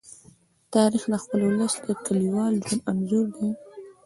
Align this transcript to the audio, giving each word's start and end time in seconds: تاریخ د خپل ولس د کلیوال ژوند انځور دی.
تاریخ 0.73 1.03
د 1.13 1.15
خپل 1.23 1.39
ولس 1.49 1.73
د 1.87 1.89
کلیوال 2.05 2.53
ژوند 2.67 2.81
انځور 2.91 3.25
دی. 3.37 3.49